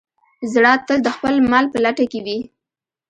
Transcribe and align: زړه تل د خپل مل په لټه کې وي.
زړه 0.53 0.73
تل 0.85 0.97
د 1.03 1.07
خپل 1.15 1.35
مل 1.51 1.65
په 1.73 1.77
لټه 1.83 2.05
کې 2.11 2.19
وي. 2.25 2.39